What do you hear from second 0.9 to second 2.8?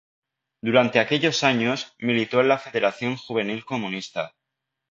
aquellos años, militó en la